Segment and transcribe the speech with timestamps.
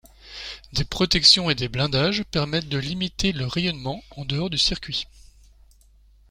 [0.73, 5.05] Des protections et des blindages permettent de limiter le rayonnement en dehors du circuit.